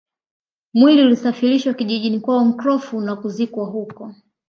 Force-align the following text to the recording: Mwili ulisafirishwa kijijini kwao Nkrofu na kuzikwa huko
Mwili 0.73 1.01
ulisafirishwa 1.03 1.73
kijijini 1.73 2.19
kwao 2.19 2.45
Nkrofu 2.45 3.01
na 3.01 3.15
kuzikwa 3.15 3.65
huko 3.65 4.13